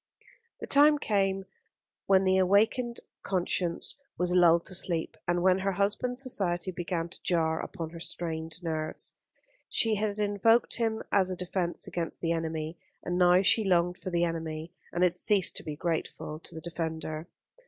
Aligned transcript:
The 0.61 0.65
time 0.65 0.97
came 0.97 1.45
when 2.07 2.23
the 2.23 2.39
awakened 2.39 3.01
conscience 3.21 3.95
was 4.17 4.33
lulled 4.33 4.65
to 4.65 4.73
sleep, 4.73 5.15
and 5.27 5.43
when 5.43 5.59
her 5.59 5.73
husband's 5.73 6.23
society 6.23 6.71
began 6.71 7.07
to 7.07 7.21
jar 7.21 7.61
upon 7.61 7.91
her 7.91 7.99
strained 7.99 8.63
nerves. 8.63 9.13
She 9.69 9.93
had 9.93 10.19
invoked 10.19 10.77
him 10.77 11.03
as 11.11 11.29
a 11.29 11.35
defence 11.35 11.85
against 11.85 12.19
the 12.19 12.31
enemy; 12.31 12.79
and 13.03 13.15
now 13.19 13.43
she 13.43 13.63
longed 13.63 13.99
for 13.99 14.09
the 14.09 14.23
enemy, 14.23 14.73
and 14.91 15.03
had 15.03 15.19
ceased 15.19 15.55
to 15.57 15.63
be 15.63 15.75
grateful 15.75 16.39
to 16.39 16.55
the 16.55 16.61
defender. 16.61 17.27